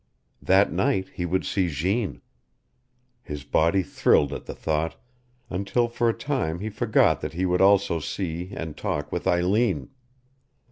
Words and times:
That 0.41 0.71
night 0.73 1.09
he 1.13 1.27
would 1.27 1.45
see 1.45 1.69
Jeanne. 1.69 2.23
His 3.21 3.43
body 3.43 3.83
thrilled 3.83 4.33
at 4.33 4.47
the 4.47 4.55
thought, 4.55 4.95
until 5.47 5.87
for 5.87 6.09
a 6.09 6.11
time 6.15 6.57
he 6.57 6.71
forgot 6.71 7.21
that 7.21 7.33
he 7.33 7.45
would 7.45 7.61
also 7.61 7.99
see 7.99 8.51
and 8.55 8.75
talk 8.75 9.11
with 9.11 9.27
Eileen. 9.27 9.91